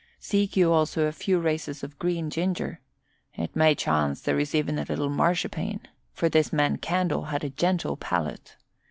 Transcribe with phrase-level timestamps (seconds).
[0.19, 2.81] Seek you also a few races of green ginger.
[3.35, 5.81] It may chance there is even a little marchpane,
[6.11, 8.57] for this man Candle had a gentle palate.